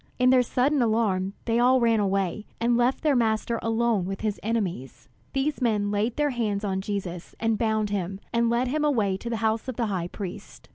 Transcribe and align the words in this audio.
In 0.17 0.31
their 0.31 0.41
sudden 0.41 0.81
alarm 0.81 1.33
they 1.45 1.59
all 1.59 1.79
ran 1.79 1.99
away, 1.99 2.47
and 2.59 2.75
left 2.75 3.03
their 3.03 3.15
Master 3.15 3.59
alone 3.61 4.05
with 4.05 4.21
his 4.21 4.39
enemies. 4.41 5.07
These 5.33 5.61
men 5.61 5.91
laid 5.91 6.15
their 6.15 6.31
hands 6.31 6.63
on 6.65 6.81
Jesus, 6.81 7.35
and 7.39 7.55
bound 7.55 7.91
him, 7.91 8.19
and 8.33 8.49
led 8.49 8.67
him 8.69 8.83
away 8.83 9.15
to 9.17 9.29
the 9.29 9.37
house 9.45 9.67
of 9.67 9.75
the 9.75 9.85
high 9.93 10.07
priest. 10.07 10.69